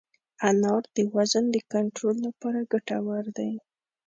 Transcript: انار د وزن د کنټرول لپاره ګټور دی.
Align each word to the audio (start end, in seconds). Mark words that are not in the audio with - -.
انار 0.49 0.83
د 0.95 0.97
وزن 1.15 1.45
د 1.51 1.57
کنټرول 1.73 2.15
لپاره 2.27 2.59
ګټور 2.71 3.25
دی. 3.37 3.51